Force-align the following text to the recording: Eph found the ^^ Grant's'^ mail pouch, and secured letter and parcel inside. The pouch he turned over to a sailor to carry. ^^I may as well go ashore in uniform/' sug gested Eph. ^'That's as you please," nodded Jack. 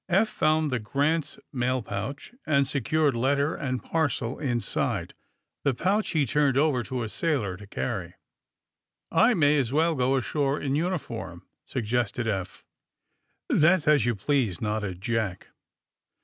Eph 0.09 0.27
found 0.29 0.71
the 0.71 0.79
^^ 0.79 0.83
Grant's'^ 0.83 1.37
mail 1.53 1.83
pouch, 1.83 2.33
and 2.47 2.67
secured 2.67 3.15
letter 3.15 3.53
and 3.53 3.83
parcel 3.83 4.39
inside. 4.39 5.13
The 5.63 5.75
pouch 5.75 6.09
he 6.09 6.25
turned 6.25 6.57
over 6.57 6.81
to 6.81 7.03
a 7.03 7.07
sailor 7.07 7.55
to 7.57 7.67
carry. 7.67 8.15
^^I 9.13 9.37
may 9.37 9.59
as 9.59 9.71
well 9.71 9.93
go 9.93 10.15
ashore 10.15 10.59
in 10.59 10.73
uniform/' 10.73 11.43
sug 11.67 11.83
gested 11.83 12.25
Eph. 12.25 12.63
^'That's 13.51 13.87
as 13.87 14.03
you 14.07 14.15
please," 14.15 14.59
nodded 14.59 15.01
Jack. 15.01 15.49